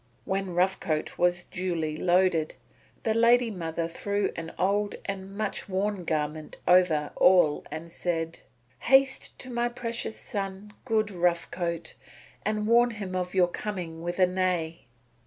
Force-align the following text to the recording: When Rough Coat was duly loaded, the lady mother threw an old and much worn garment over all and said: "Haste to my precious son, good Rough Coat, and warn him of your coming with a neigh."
When 0.25 0.55
Rough 0.55 0.79
Coat 0.79 1.19
was 1.19 1.43
duly 1.43 1.95
loaded, 1.95 2.55
the 3.03 3.13
lady 3.13 3.51
mother 3.51 3.87
threw 3.87 4.31
an 4.35 4.51
old 4.57 4.95
and 5.05 5.37
much 5.37 5.69
worn 5.69 6.05
garment 6.05 6.57
over 6.67 7.11
all 7.15 7.63
and 7.69 7.91
said: 7.91 8.39
"Haste 8.79 9.37
to 9.37 9.51
my 9.51 9.69
precious 9.69 10.15
son, 10.19 10.73
good 10.85 11.11
Rough 11.11 11.51
Coat, 11.51 11.93
and 12.43 12.65
warn 12.65 12.89
him 12.89 13.15
of 13.15 13.35
your 13.35 13.47
coming 13.49 14.01
with 14.01 14.17
a 14.17 14.25
neigh." 14.25 14.85